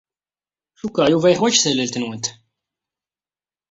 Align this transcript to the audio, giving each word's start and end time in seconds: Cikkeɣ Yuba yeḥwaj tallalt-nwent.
Cikkeɣ 0.79 1.07
Yuba 1.09 1.27
yeḥwaj 1.31 1.55
tallalt-nwent. 1.57 2.27